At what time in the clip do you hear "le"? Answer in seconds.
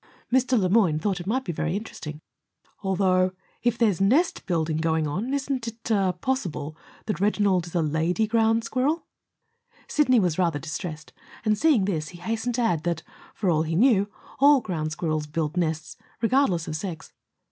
0.59-0.67